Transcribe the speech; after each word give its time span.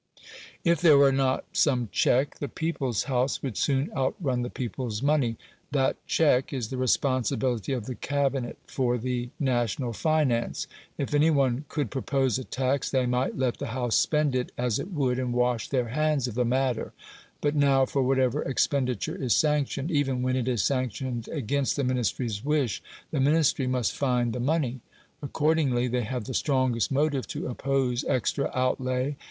If 0.63 0.81
there 0.81 0.97
were 0.97 1.11
not 1.11 1.45
some 1.53 1.87
check, 1.91 2.39
the 2.39 2.47
"people's 2.47 3.03
house" 3.03 3.43
would 3.43 3.55
soon 3.55 3.91
outrun 3.95 4.41
the 4.41 4.49
people's 4.49 5.03
money. 5.03 5.37
That 5.71 5.95
check 6.07 6.51
is 6.51 6.69
the 6.69 6.77
responsibility 6.77 7.71
of 7.71 7.85
the 7.85 7.93
Cabinet 7.93 8.57
for 8.65 8.97
the 8.97 9.29
national 9.39 9.93
finance. 9.93 10.65
If 10.97 11.13
any 11.13 11.29
one 11.29 11.65
could 11.69 11.91
propose 11.91 12.39
a 12.39 12.43
tax, 12.43 12.89
they 12.89 13.05
might 13.05 13.37
let 13.37 13.59
the 13.59 13.67
House 13.77 13.95
spend 13.95 14.33
it 14.33 14.51
as 14.57 14.79
it 14.79 14.91
would, 14.91 15.19
and 15.19 15.33
wash 15.33 15.69
their 15.69 15.89
hands 15.89 16.27
of 16.27 16.33
the 16.33 16.45
matter; 16.45 16.93
but 17.39 17.53
now, 17.55 17.85
for 17.85 18.01
whatever 18.01 18.41
expenditure 18.41 19.15
is 19.15 19.35
sanctioned 19.35 19.91
even 19.91 20.23
when 20.23 20.35
it 20.35 20.47
is 20.47 20.63
sanctioned 20.63 21.27
against 21.27 21.75
the 21.75 21.83
Ministry's 21.83 22.43
wish 22.43 22.81
the 23.11 23.19
Ministry 23.19 23.67
must 23.67 23.95
find 23.95 24.33
the 24.33 24.39
money. 24.39 24.81
Accordingly, 25.21 25.87
they 25.87 26.01
have 26.05 26.23
the 26.23 26.33
strongest 26.33 26.91
motive 26.91 27.27
to 27.27 27.45
oppose 27.45 28.03
extra 28.05 28.49
outlay. 28.55 29.17